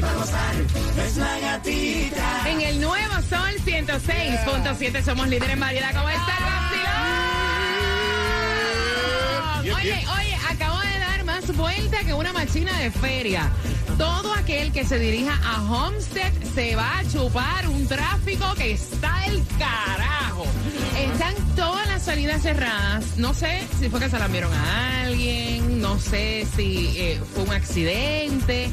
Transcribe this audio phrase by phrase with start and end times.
[0.00, 1.06] y para gozar.
[1.06, 2.50] Es la gatita.
[2.50, 5.94] En el nuevo Sol 106.7 somos líderes en variedad.
[5.94, 6.50] ¿Cómo está el?
[9.60, 13.50] Oye, oye, acabo de dar más vuelta que una machina de feria.
[13.98, 19.26] Todo aquel que se dirija a Homestead se va a chupar un tráfico que está
[19.26, 20.46] el carajo.
[20.98, 23.18] Están todas las salidas cerradas.
[23.18, 27.44] No sé si fue que se la vieron a alguien, no sé si eh, fue
[27.44, 28.70] un accidente.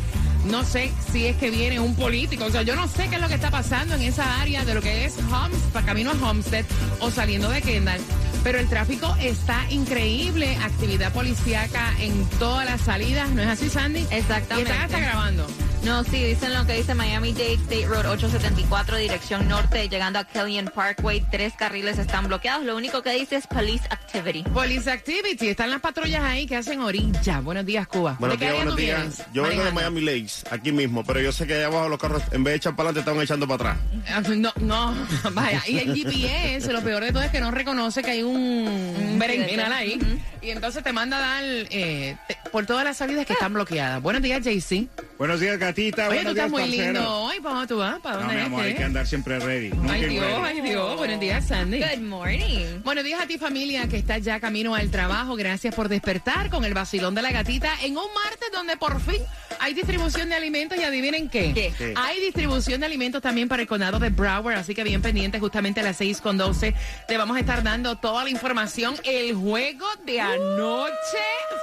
[0.49, 3.21] No sé si es que viene un político, o sea, yo no sé qué es
[3.21, 6.65] lo que está pasando en esa área de lo que es Homestead, camino a Homestead
[6.99, 7.99] o saliendo de Kendall.
[8.43, 14.05] Pero el tráfico está increíble, actividad policíaca en todas las salidas, ¿no es así, Sandy?
[14.09, 14.69] Exactamente.
[14.69, 15.47] Y están hasta grabando.
[15.83, 20.67] No, sí, dicen lo que dice Miami-Dade State Road 874, dirección norte, llegando a Kellyan
[20.67, 21.23] Parkway.
[21.31, 22.65] Tres carriles están bloqueados.
[22.65, 24.43] Lo único que dice es Police Activity.
[24.43, 27.39] Police Activity, están las patrullas ahí que hacen orilla.
[27.39, 28.17] Buenos días, Cuba.
[28.19, 29.23] Buenos ¿De qué días, buenos días.
[29.33, 29.71] Yo vengo de.
[29.71, 32.57] Miami Lakes, aquí mismo, pero yo sé que allá abajo los carros, en vez de
[32.57, 33.85] echar para adelante, estaban echando para atrás.
[34.09, 35.63] Ah, No, no, vaya.
[35.67, 39.19] Y el GPS, lo peor de todo es que no reconoce que hay un, un
[39.19, 39.99] berenjenal ahí.
[40.47, 44.01] Y entonces te manda a dar eh, te- por todas las salidas que están bloqueadas.
[44.01, 44.87] Buenos días, JC.
[45.17, 46.07] Buenos días, gatita.
[46.07, 46.93] Oye, tú Buenos estás días, muy parcero.
[46.93, 47.39] lindo hoy.
[47.41, 47.99] ¿Para dónde tú vas?
[47.99, 48.77] ¿Para No, dónde mi amor, hay que?
[48.77, 49.69] que andar siempre ready.
[49.71, 50.13] Nunca Ay, ready.
[50.15, 50.97] Dios, ay, Dios.
[50.97, 51.79] Buenos días, Sandy.
[51.79, 52.65] Good morning.
[52.83, 55.35] Buenos días a ti familia que está ya camino al trabajo.
[55.35, 59.21] Gracias por despertar con el vacilón de la gatita en un martes donde por fin
[59.59, 61.51] hay distribución de alimentos y adivinen qué.
[61.53, 61.73] ¿Qué?
[61.77, 61.93] ¿Qué?
[61.97, 65.81] Hay distribución de alimentos también para el condado de Broward, así que bien pendiente justamente
[65.81, 66.73] a las 6 con 12
[67.07, 68.95] te vamos a estar dando toda la información.
[69.03, 71.17] El juego de anoche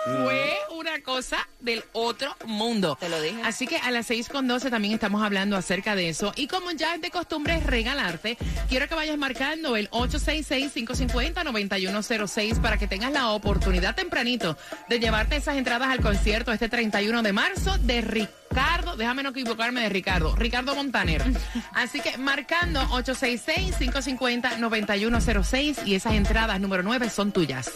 [0.05, 2.99] fue una cosa del otro mundo.
[3.01, 3.41] Te lo dije.
[3.45, 6.35] Así que a las 6 con 12 también estamos hablando acerca de eso.
[6.37, 8.37] Y como ya es de costumbre regalarte,
[8.69, 14.59] quiero que vayas marcando el 866-550-9106 para que tengas la oportunidad tempranito
[14.89, 19.81] de llevarte esas entradas al concierto este 31 de marzo de Ricardo, déjame no equivocarme
[19.83, 21.23] de Ricardo, Ricardo Montaner.
[21.73, 27.73] Así que marcando 866-550-9106 y esas entradas número 9 son tuyas.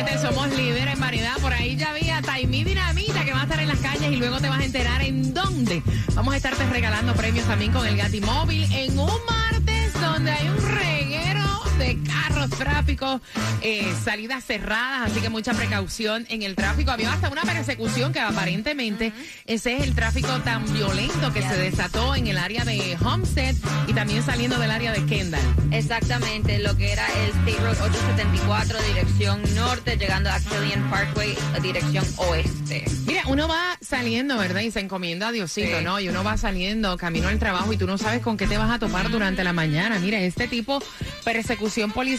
[0.00, 1.36] 106.7 somos líderes en variedad.
[1.40, 4.40] Por ahí ya había Taimí Dinamita que va a estar en las calles y luego
[4.40, 5.82] te vas a enterar en dónde.
[6.14, 10.48] Vamos a estarte regalando premios también con el Gati Móvil en un martes donde hay
[10.48, 13.20] un reguero de carros, tráfico,
[13.62, 16.90] eh, salidas cerradas, así que mucha precaución en el tráfico.
[16.90, 19.12] Había hasta una persecución que aparentemente
[19.46, 23.54] ese es el tráfico tan violento que se desató en el área de Homestead
[23.86, 25.40] y también saliendo del área de Kendall.
[25.70, 32.04] Exactamente, lo que era el State Road 874, dirección norte, llegando a Kellyan Parkway, dirección
[32.16, 32.84] oeste.
[33.06, 34.60] Mira, uno va saliendo, ¿verdad?
[34.60, 35.84] Y se encomienda a Diosito, Sí.
[35.84, 35.98] ¿no?
[36.00, 38.70] Y uno va saliendo camino al trabajo y tú no sabes con qué te vas
[38.70, 39.98] a topar durante la mañana.
[39.98, 40.82] Mira, este tipo,
[41.24, 42.10] persecución policial,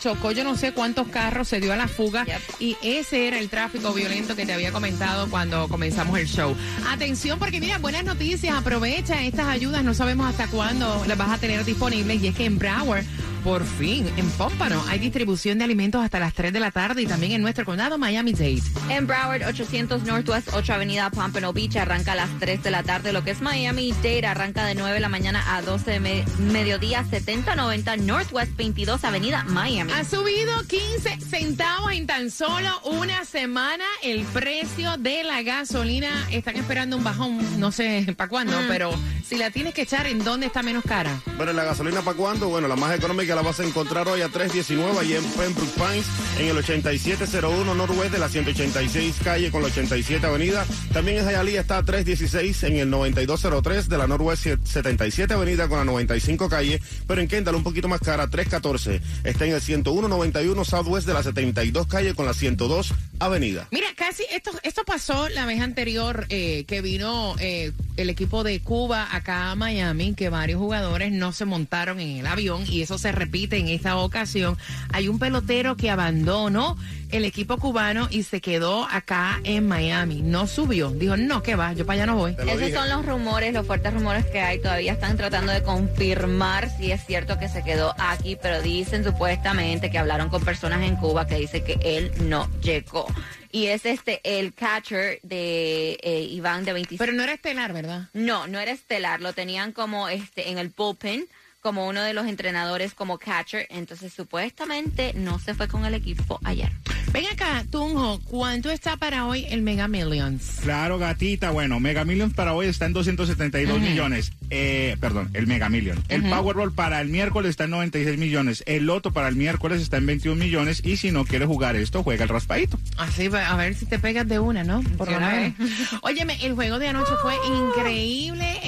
[0.00, 2.40] chocó yo no sé cuántos carros, se dio a la fuga Yep.
[2.60, 6.56] y ese era el tráfico violento que te había comentado cuando comenzamos el show.
[6.88, 11.38] Atención porque mira, buenas noticias, aprovecha estas ayudas, no sabemos hasta cuándo las vas a
[11.38, 13.04] tener disponibles y es que en Broward
[13.42, 17.06] por fin, en Pómpano hay distribución de alimentos hasta las 3 de la tarde y
[17.06, 18.62] también en nuestro condado Miami-Dade.
[18.88, 23.12] En Broward, 800 Northwest 8 Avenida Pompano Beach, arranca a las 3 de la tarde.
[23.12, 26.24] Lo que es Miami Dade arranca de 9 de la mañana a 12 de me-
[26.38, 29.92] mediodía, 7090 Northwest 22 Avenida Miami.
[29.92, 36.10] Ha subido 15 centavos en tan solo una semana el precio de la gasolina.
[36.30, 38.90] Están esperando un bajón, no sé para cuándo, pero
[39.30, 41.20] si la tienes que echar, ¿en dónde está menos cara?
[41.36, 42.48] Bueno, la gasolina para cuándo?
[42.48, 46.06] Bueno, la más económica la vas a encontrar hoy a 319 allí en Pembroke Pines,
[46.36, 50.66] en el 8701 Norwest de la 186 calle con la 87 avenida.
[50.92, 55.78] También en Hialeah está a 316 en el 9203 de la Norwest 77 avenida con
[55.78, 56.82] la 95 calle.
[57.06, 59.00] Pero en Kendall un poquito más cara, 314.
[59.22, 63.68] Está en el 10191 Southwest de la 72 calle con la 102 avenida.
[63.70, 68.60] Mira, casi esto, esto pasó la vez anterior eh, que vino eh, el equipo de
[68.60, 72.96] Cuba acá a Miami, que varios jugadores no se montaron en el avión y eso
[72.98, 74.56] se repite en esta ocasión.
[74.92, 76.76] Hay un pelotero que abandonó
[77.10, 80.22] el equipo cubano y se quedó acá en Miami.
[80.22, 80.90] No subió.
[80.90, 82.32] Dijo, no, que va, yo para allá no voy.
[82.38, 82.72] Esos dije.
[82.72, 84.58] son los rumores, los fuertes rumores que hay.
[84.58, 89.90] Todavía están tratando de confirmar si es cierto que se quedó aquí, pero dicen supuestamente
[89.90, 93.06] que hablaron con personas en Cuba que dicen que él no llegó.
[93.52, 97.02] Y es este el catcher de eh, Iván de 25.
[97.04, 98.08] Pero no era estelar, ¿verdad?
[98.12, 101.26] No, no era estelar, lo tenían como este en el bullpen,
[101.60, 106.38] como uno de los entrenadores como catcher, entonces supuestamente no se fue con el equipo
[106.44, 106.70] ayer.
[107.12, 110.58] Ven acá, Tunjo, ¿cuánto está para hoy el Mega Millions?
[110.62, 111.50] Claro, gatita.
[111.50, 114.30] Bueno, Mega Millions para hoy está en 272 millones.
[114.48, 116.00] Eh, perdón, el Mega Million.
[116.08, 118.62] El Powerball para el miércoles está en 96 millones.
[118.66, 120.82] El Loto para el miércoles está en 21 millones.
[120.84, 122.78] Y si no quieres jugar esto, juega el raspadito.
[122.96, 124.80] Así, va- a ver si te pegas de una, ¿no?
[124.96, 125.54] Por lo menos.
[126.02, 128.60] Óyeme, el juego de anoche fue increíble,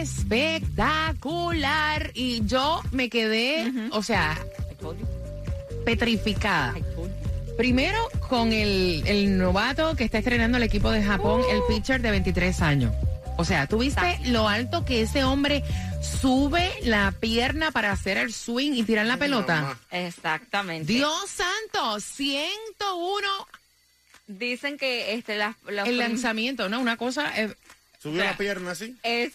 [0.00, 2.12] espectacular.
[2.14, 4.38] Y yo me quedé, o sea,
[5.84, 6.74] petrificada.
[7.58, 12.12] Primero con el, el novato que está estrenando el equipo de Japón, el pitcher de
[12.12, 12.94] 23 años.
[13.36, 15.64] O sea, ¿tú viste lo alto que ese hombre
[16.00, 19.76] sube la pierna para hacer el swing y tirar la pelota?
[19.90, 20.92] Exactamente.
[20.92, 23.28] Dios santo, 101
[24.28, 26.78] Dicen que este las los el lanzamiento, ¿no?
[26.78, 27.32] Una cosa...
[27.40, 27.52] eh,
[28.00, 28.96] Subió O sea, la pierna así.
[29.02, 29.32] es,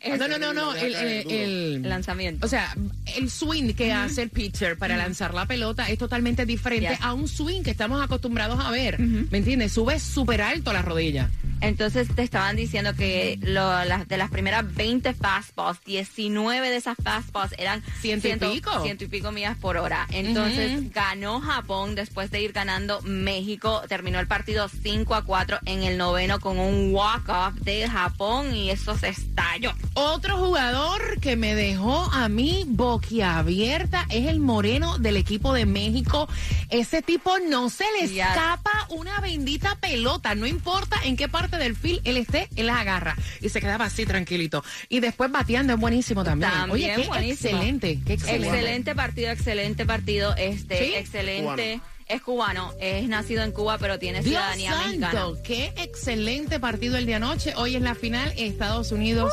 [0.00, 2.46] es no, no, no, no, el, el- el- lanzamiento.
[2.46, 2.74] o sea,
[3.16, 6.98] el swing que hace el pitcher para lanzar la pelota es totalmente diferente Yes.
[7.02, 8.98] a un swing que estamos acostumbrados a ver.
[8.98, 9.72] ¿Me entiendes?
[9.72, 11.28] Sube súper alto la rodilla.
[11.60, 16.96] Entonces te estaban diciendo que lo- las- de las primeras 20 fastballs, 19 de esas
[17.02, 18.82] fastballs eran Ciento y pico.
[18.82, 20.06] ciento y pico millas por hora.
[20.10, 23.82] Entonces ganó Japón después de ir ganando México.
[23.88, 28.70] Terminó el partido 5 a 4 en el noveno con un walk-off de Japón y
[28.70, 29.72] eso se estalló.
[29.94, 36.28] Otro jugador que me dejó a mí boquiabierta es el moreno del equipo de México.
[36.70, 40.34] Ese tipo no se le escapa una bendita pelota.
[40.34, 43.16] No importa en qué parte del field él esté, él las agarra.
[43.40, 44.64] Y se quedaba así tranquilito.
[44.88, 46.50] Y después bateando es buenísimo también.
[46.50, 47.50] También Oye, qué buenísimo.
[47.56, 48.48] excelente, qué excelente.
[48.48, 50.34] Excelente partido, excelente partido.
[50.36, 50.94] Este, ¿Sí?
[50.94, 51.80] excelente.
[52.08, 55.10] Es cubano, es nacido en Cuba, pero tiene Dios ciudadanía mexicana.
[55.12, 57.52] santo, qué excelente partido el de anoche.
[57.56, 59.32] Hoy es la final Estados Unidos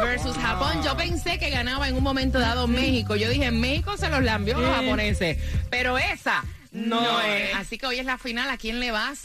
[0.00, 0.82] versus Japón.
[0.82, 3.14] Yo pensé que ganaba en un momento dado México.
[3.14, 5.36] Yo dije, México se los lambió los japoneses.
[5.68, 7.50] Pero esa no, No es.
[7.50, 7.56] es.
[7.56, 8.48] Así que hoy es la final.
[8.48, 9.18] ¿A quién le vas?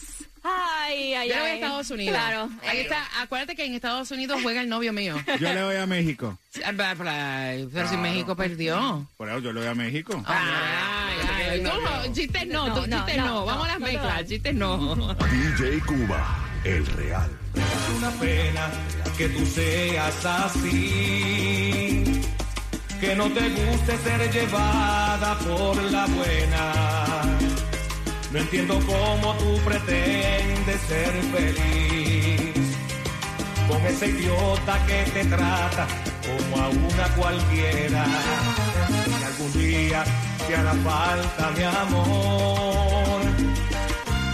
[0.89, 1.59] Ay, ay, Yo le voy a ay.
[1.59, 2.15] Estados Unidos.
[2.17, 2.49] Claro.
[2.67, 3.05] Ahí está.
[3.21, 5.15] Acuérdate que en Estados Unidos juega el novio mío.
[5.39, 6.37] Yo le voy a México.
[6.53, 9.07] Pero si México perdió.
[9.17, 10.23] Por eso yo le voy a México.
[10.25, 11.15] Ay,
[11.51, 13.33] ay, tú, chistes no, No, tú, no, chistes no, no.
[13.33, 14.95] no, Vamos a las no, mezclas, chistes no.
[15.15, 17.29] DJ Cuba, el real.
[17.55, 18.69] Es una pena
[19.17, 22.21] que tú seas así.
[22.99, 27.38] Que no te guste ser llevada por la buena.
[28.31, 32.77] No entiendo cómo tú pretendes ser feliz.
[33.67, 35.87] Con ese idiota que te trata
[36.21, 38.05] como a una cualquiera.
[39.19, 40.03] Y algún día
[40.47, 43.21] te hará falta mi amor.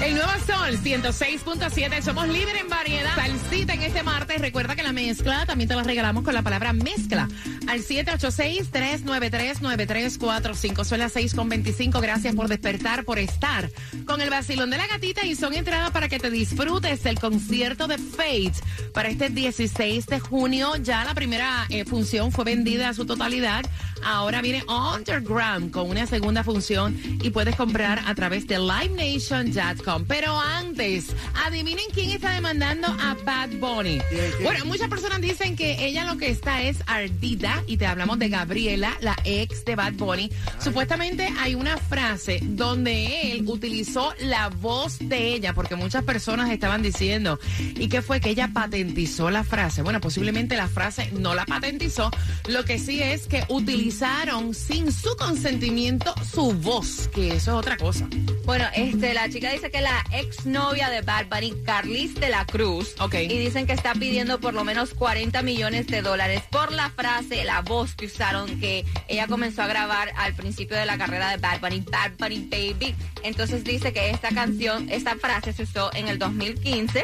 [0.04, 3.16] El nuevo Sol 106.7, somos líder en variedad.
[3.16, 4.42] Salsita en este martes.
[4.42, 7.30] Recuerda que la mezcla también te la regalamos con la palabra mezcla.
[7.68, 10.84] Al 786-393-9345.
[10.84, 12.02] Son las 6.25.
[12.02, 13.70] Gracias por despertar, por estar
[14.06, 15.26] con el vacilón de la gatita.
[15.26, 18.54] Y son entradas para que te disfrutes del concierto de Fate
[18.94, 20.76] para este 16 de junio.
[20.78, 23.66] Ya la primera eh, función fue vendida a su totalidad.
[24.04, 30.06] Ahora viene Underground con una segunda función y puedes comprar a través de LiveNation.com.
[30.08, 31.08] Pero antes,
[31.46, 34.00] adivinen quién está demandando a Bad Bunny.
[34.44, 38.30] Bueno, muchas personas dicen que ella lo que está es ardida y te hablamos de
[38.30, 40.32] Gabriela, la ex de Bad Bunny.
[40.60, 46.82] Supuestamente hay una frase donde él utilizó la voz de ella porque muchas personas estaban
[46.82, 49.82] diciendo y que fue que ella patentizó la frase.
[49.82, 52.12] Bueno, posiblemente la frase no la patentizó.
[52.48, 57.78] Lo que sí es que utilizaron sin su consentimiento su voz, que eso es otra
[57.78, 58.08] cosa.
[58.46, 62.46] Bueno, este, la chica dice que la ex exnovia de Bad Bunny, Carlis de la
[62.46, 62.94] Cruz.
[63.00, 63.16] Ok.
[63.16, 67.45] Y dicen que está pidiendo por lo menos 40 millones de dólares por la frase,
[67.46, 71.38] la voz que usaron que ella comenzó a grabar al principio de la carrera de
[71.38, 72.96] Bad Bunny, Bad Bunny Baby.
[73.24, 77.04] Entonces dice que esta canción, esta frase se usó en el 2015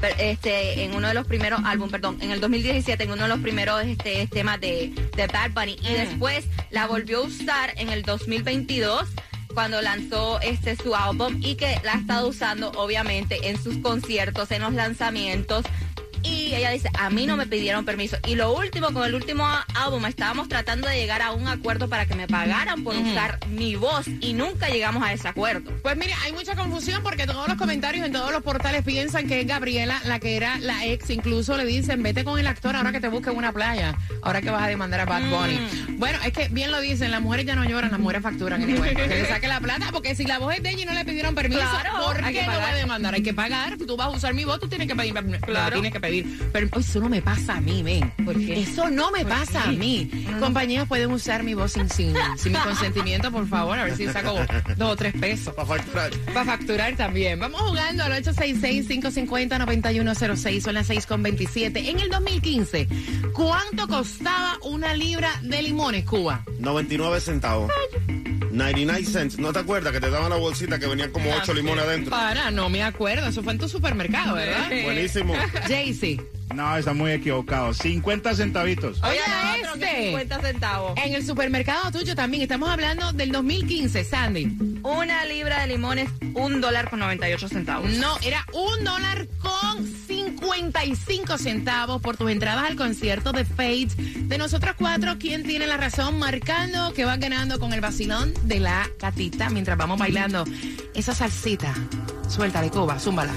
[0.00, 3.28] per- este, en uno de los primeros álbumes, perdón, en el 2017, en uno de
[3.28, 5.76] los primeros este, temas de, de Bad Bunny.
[5.82, 9.08] Y después la volvió a usar en el 2022
[9.54, 14.50] cuando lanzó este su álbum y que la ha estado usando obviamente en sus conciertos,
[14.50, 15.64] en los lanzamientos.
[16.24, 18.16] Y ella dice, a mí no me pidieron permiso.
[18.26, 22.06] Y lo último, con el último álbum, estábamos tratando de llegar a un acuerdo para
[22.06, 25.70] que me pagaran por usar mi voz y nunca llegamos a ese acuerdo.
[25.82, 29.40] Pues mire, hay mucha confusión porque todos los comentarios en todos los portales piensan que
[29.40, 31.10] es Gabriela la que era la ex.
[31.10, 34.40] Incluso le dicen, vete con el actor ahora que te busque en una playa, ahora
[34.40, 35.60] que vas a demandar a Bad Bunny.
[35.98, 38.64] Bueno, es que bien lo dicen, las mujeres ya no lloran, las mujeres facturan.
[38.64, 41.04] que le saque la plata, porque si la voz es de ella y no le
[41.04, 43.14] pidieron permiso, Claro, ¿por qué no va a demandar?
[43.14, 45.72] Hay que pagar, tú vas a usar mi voz, tú tienes que pedir, Claro.
[45.72, 46.13] tienes que pedir.
[46.22, 48.12] Pero eso no me pasa a mí, ven.
[48.24, 48.60] ¿Por qué?
[48.60, 50.08] Eso no me pasa a mí.
[50.38, 54.06] Compañías pueden usar mi voz sin, sin, sin mi consentimiento, por favor, a ver si
[54.06, 54.34] saco
[54.76, 55.54] dos o tres pesos.
[55.54, 56.10] Para facturar.
[56.32, 57.40] Para facturar también.
[57.40, 60.60] Vamos jugando al 866-550-9106.
[60.60, 61.88] Son las 6.27.
[61.88, 62.86] En el 2015,
[63.32, 66.44] ¿cuánto costaba una libra de limones, Cuba?
[66.58, 67.70] 99 centavos.
[68.54, 69.38] 99 cents.
[69.38, 72.10] ¿No te acuerdas que te daban la bolsita que venían como 8 limones adentro?
[72.10, 73.26] Para, no me acuerdo.
[73.26, 74.68] Eso fue en tu supermercado, ¿verdad?
[74.84, 75.34] Buenísimo.
[75.68, 76.20] Jaycee.
[76.54, 77.74] No, está muy equivocado.
[77.74, 78.68] 50 centavos.
[79.02, 79.18] Oye,
[79.74, 80.06] que este.
[80.06, 80.92] 50 centavos.
[81.04, 82.42] En el supermercado tuyo también.
[82.42, 84.78] Estamos hablando del 2015, Sandy.
[84.82, 87.90] Una libra de limones, un dólar con 98 centavos.
[87.90, 89.93] No, era un dólar con
[90.74, 93.90] 55 centavos por tus entradas al concierto de Fate.
[93.96, 96.18] De nosotros cuatro, ¿quién tiene la razón?
[96.18, 100.44] Marcando que va ganando con el vacilón de la gatita mientras vamos bailando
[100.94, 101.72] esa salsita.
[102.28, 103.32] Suéltale, Cuba, zúmbala.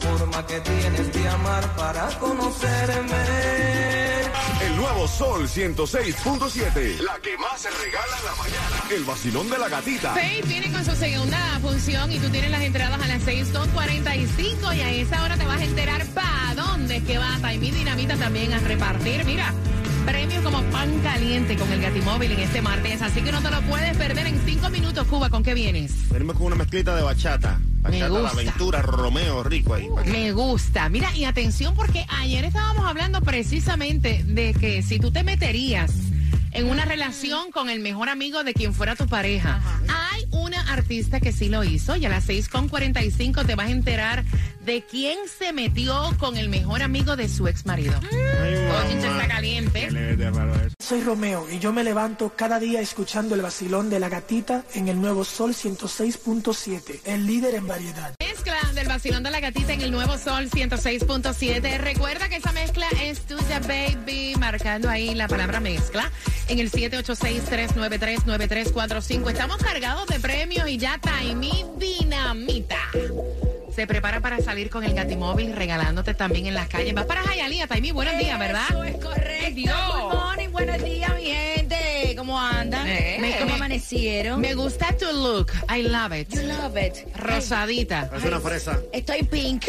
[0.00, 3.16] Forma que tienes de amar para conocerme.
[4.62, 7.00] El nuevo Sol 106.7.
[7.00, 8.84] La que más se regala en la mañana.
[8.90, 10.14] El vacilón de la gatita.
[10.14, 14.80] Faith viene con su segunda función y tú tienes las entradas a las 6.45 y
[14.80, 18.52] a esa hora te vas a enterar para dónde es que va Taimí Dinamita también
[18.52, 19.24] a repartir.
[19.24, 19.52] Mira,
[20.04, 23.60] premios como pan caliente con el Gatimóvil en este martes, así que no te lo
[23.62, 25.30] puedes perder en cinco minutos, Cuba.
[25.30, 26.08] ¿Con qué vienes?
[26.10, 27.60] Venimos con una mezclita de bachata.
[27.82, 28.40] Bachata, la gusta.
[28.40, 29.88] aventura, Romeo, rico ahí.
[30.06, 30.88] Me gusta.
[30.88, 35.92] Mira, y atención porque ayer estábamos hablando precisamente de que si tú te meterías
[36.52, 39.60] en una relación con el mejor amigo de quien fuera tu pareja.
[39.84, 40.09] Una
[40.72, 44.24] artista que sí lo hizo y a las 6.45 te vas a enterar
[44.64, 47.98] de quién se metió con el mejor amigo de su ex marido.
[48.00, 49.88] Está caliente.
[50.78, 54.88] Soy Romeo y yo me levanto cada día escuchando el vacilón de la gatita en
[54.88, 58.14] el nuevo Sol 106.7, el líder en variedad.
[58.40, 61.76] Mezcla del vacilón de la gatita en el nuevo sol 106.7.
[61.76, 64.34] Recuerda que esa mezcla es tuya, baby.
[64.38, 66.10] Marcando ahí la palabra mezcla
[66.48, 69.30] en el 786-393-9345.
[69.30, 72.80] Estamos cargados de premios y ya Taimí Dinamita.
[73.76, 76.94] Se prepara para salir con el Gatimóvil regalándote también en las calles.
[76.94, 77.92] Vas para Jayalía, Taimí.
[77.92, 78.64] Buenos días, ¿verdad?
[78.70, 79.54] Eso es correcto.
[79.54, 79.76] Dios.
[79.92, 81.59] Good morning, buenos días, mi gente.
[82.20, 82.86] ¿Cómo andan?
[82.86, 83.16] Eh.
[83.18, 84.42] Me- ¿Cómo amanecieron?
[84.42, 85.52] Me gusta tu look.
[85.74, 86.28] I love it.
[86.28, 86.98] You love it.
[87.16, 88.10] Rosadita.
[88.14, 88.78] Es una fresa.
[88.92, 89.64] Estoy pink.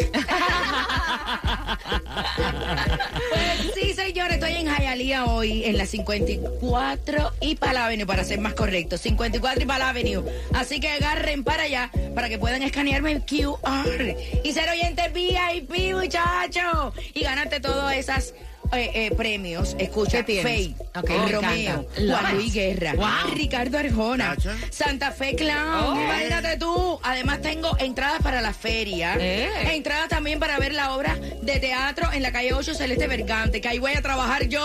[3.30, 8.38] pues sí, señores, estoy en Hialeah hoy, en la 54 y Pal Avenue, para ser
[8.38, 8.98] más correcto.
[8.98, 10.22] 54 y Pal Avenue.
[10.52, 15.94] Así que agarren para allá para que puedan escanearme el QR y ser oyentes VIP,
[15.94, 16.92] muchachos.
[17.14, 18.34] Y ganarte todas esas.
[18.72, 20.44] Eh, eh, premios, escucha, ¿Qué tienes?
[20.44, 22.34] Faye, Ok, me Romeo, Juan.
[22.36, 23.34] Luis Guerra, Wow.
[23.34, 24.56] Ricardo Arjona, Cacha.
[24.70, 26.02] Santa Fe Clown, Oh.
[26.02, 26.98] imagínate tú.
[27.02, 29.74] Además tengo entradas para la feria, Eh.
[29.74, 33.68] entradas también para ver la obra de teatro en la calle 8 Celeste Bergante, que
[33.68, 34.60] ahí voy a trabajar yo.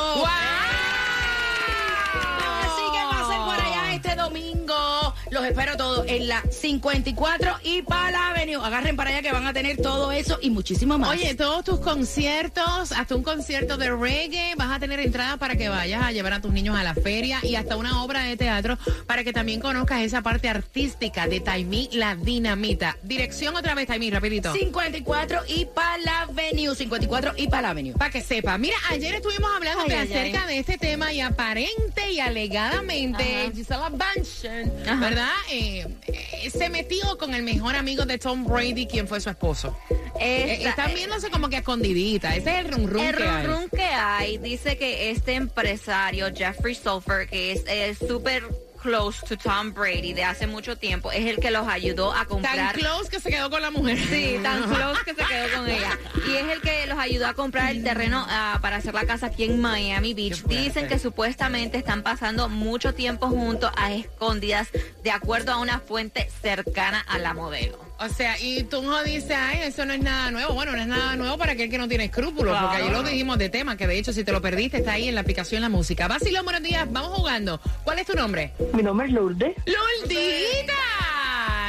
[5.31, 8.63] Los espero todos en la 54 y Pala Avenue.
[8.63, 11.09] Agarren para allá que van a tener todo eso y muchísimo más.
[11.09, 15.69] Oye, todos tus conciertos, hasta un concierto de reggae, vas a tener entradas para que
[15.69, 18.77] vayas a llevar a tus niños a la feria y hasta una obra de teatro
[19.05, 22.97] para que también conozcas esa parte artística de Taimí La Dinamita.
[23.03, 24.53] Dirección otra vez, Taimí, rapidito.
[24.53, 26.73] 54 y Pala Avenue.
[26.75, 27.93] 54 y Pala Avenue.
[27.93, 28.57] Para que sepa.
[28.57, 30.53] Mira, ayer estuvimos hablando Ay, de ay, acerca ay.
[30.53, 33.51] de este tema y aparente y alegadamente.
[33.53, 34.95] Gisela Bündchen, Ajá.
[35.17, 35.35] ¿Verdad?
[35.51, 39.75] Eh, eh, se metió con el mejor amigo de Tom Brady, quien fue su esposo.
[40.19, 42.35] Eh, Esta- están viéndose como que escondidita.
[42.35, 43.47] Ese es el rum rum El que hay.
[43.71, 48.43] que hay dice que este empresario, Jeffrey Sulfur, que es eh, súper
[48.77, 51.11] close to Tom Brady de hace mucho tiempo.
[51.11, 52.73] Es el que los ayudó a Tan comprar.
[52.75, 53.97] close que se quedó con la mujer.
[53.97, 55.97] Sí, tan close que se quedó con ella.
[56.27, 59.27] Y es el que los ayudó a comprar el terreno ah, para hacer la casa
[59.27, 60.43] aquí en Miami Beach.
[60.43, 64.69] Dicen que supuestamente están pasando mucho tiempo juntos a escondidas,
[65.03, 67.86] de acuerdo a una fuente cercana a la modelo.
[67.99, 70.53] O sea, y tú no dices, ay, eso no es nada nuevo.
[70.53, 73.37] Bueno, no es nada nuevo para aquel que no tiene escrúpulos, porque ayer lo dijimos
[73.37, 75.69] de tema, que de hecho, si te lo perdiste, está ahí en la aplicación La
[75.69, 76.07] Música.
[76.07, 77.59] Basilón, buenos días, vamos jugando.
[77.83, 78.53] ¿Cuál es tu nombre?
[78.73, 79.55] Mi nombre es Lourdes.
[79.65, 80.73] ¡Luldita!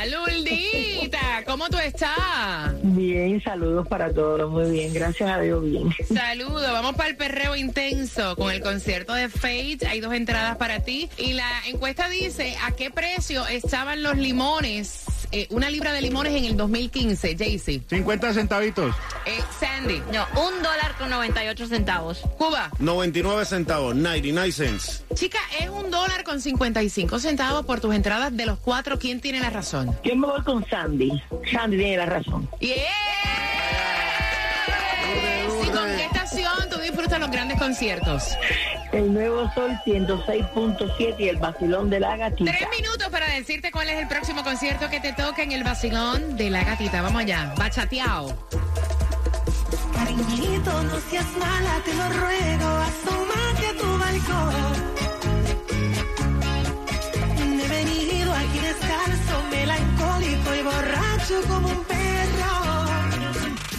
[0.06, 1.42] ¡Luldita!
[1.46, 2.74] ¿Cómo tú estás?
[2.82, 4.50] Bien, saludos para todos.
[4.50, 5.94] Muy bien, gracias a Dios, bien.
[6.14, 9.86] Saludos, vamos para el perreo intenso con el concierto de Fate.
[9.88, 11.08] Hay dos entradas para ti.
[11.16, 16.34] Y la encuesta dice a qué precio estaban los limones, eh, una libra de limones
[16.34, 17.82] en el 2015, Jaycee.
[17.88, 18.94] 50 centavitos.
[19.26, 22.20] Eh, Sandy, No, un dólar con 98 centavos.
[22.36, 22.70] Cuba.
[22.78, 25.04] 99 centavos, 99 cents.
[25.14, 28.98] Chica, es un dólar con 55 centavos por tus entradas de los cuatro.
[28.98, 29.96] ¿Quién tiene la razón?
[30.04, 31.10] Yo me voy con Sandy.
[31.52, 32.48] Sandy tiene la razón.
[32.60, 32.74] ¡Yeah!
[35.64, 38.24] ¿Y con qué estación tú disfrutas los grandes conciertos?
[38.92, 42.50] El Nuevo Sol 106.7 y el Basilón de la Gatita.
[42.50, 46.36] Tres minutos para decirte cuál es el próximo concierto que te toca en el vacilón
[46.36, 47.02] de la gatita.
[47.02, 48.34] Vamos allá, bachateado.
[49.94, 54.54] Cariñito, no seas mala, te lo ruego, asómate a tu balcón.
[57.60, 62.07] He venido aquí descalzo, melancólico y borracho como un perro.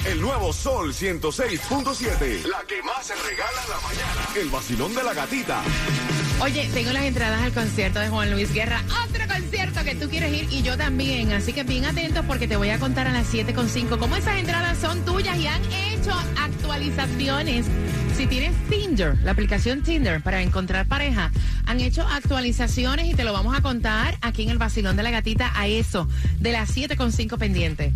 [0.10, 2.44] El nuevo Sol 106.7.
[2.48, 4.28] La que más se regala en la mañana.
[4.42, 5.62] El vacilón de la gatita.
[6.42, 8.82] Oye, tengo las entradas al concierto de Juan Luis Guerra.
[9.08, 11.32] Otro concierto que tú quieres ir y yo también.
[11.32, 14.80] Así que bien atentos porque te voy a contar a las 7.5 cómo esas entradas
[14.80, 17.68] son tuyas y han hecho actualizaciones.
[18.18, 21.32] Si tienes Tinder, la aplicación Tinder para encontrar pareja,
[21.68, 25.12] han hecho actualizaciones y te lo vamos a contar aquí en el Vacilón de la
[25.12, 26.08] Gatita a eso,
[26.40, 27.94] de las 7.5 pendiente.